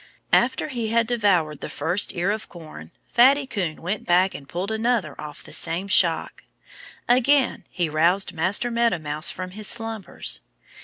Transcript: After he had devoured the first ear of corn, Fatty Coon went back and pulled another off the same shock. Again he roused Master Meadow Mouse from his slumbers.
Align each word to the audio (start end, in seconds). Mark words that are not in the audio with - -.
After 0.33 0.69
he 0.69 0.87
had 0.87 1.05
devoured 1.05 1.59
the 1.59 1.69
first 1.69 2.15
ear 2.15 2.31
of 2.31 2.49
corn, 2.49 2.89
Fatty 3.07 3.45
Coon 3.45 3.83
went 3.83 4.03
back 4.03 4.33
and 4.33 4.49
pulled 4.49 4.71
another 4.71 5.13
off 5.21 5.43
the 5.43 5.53
same 5.53 5.87
shock. 5.87 6.43
Again 7.07 7.65
he 7.69 7.87
roused 7.87 8.33
Master 8.33 8.71
Meadow 8.71 8.97
Mouse 8.97 9.29
from 9.29 9.51
his 9.51 9.67
slumbers. 9.67 10.41